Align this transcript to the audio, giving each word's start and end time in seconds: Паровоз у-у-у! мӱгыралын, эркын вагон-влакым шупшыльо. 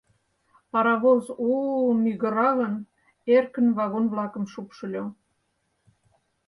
Паровоз 0.71 1.25
у-у-у! 1.49 1.89
мӱгыралын, 2.03 2.75
эркын 3.35 3.67
вагон-влакым 3.77 4.43
шупшыльо. 4.53 5.05